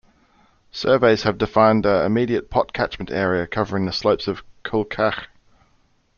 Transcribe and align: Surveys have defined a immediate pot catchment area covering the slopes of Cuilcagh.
Surveys 0.71 1.21
have 1.21 1.37
defined 1.37 1.85
a 1.85 2.03
immediate 2.03 2.49
pot 2.49 2.73
catchment 2.73 3.11
area 3.11 3.45
covering 3.45 3.85
the 3.85 3.91
slopes 3.93 4.27
of 4.27 4.41
Cuilcagh. 4.63 5.27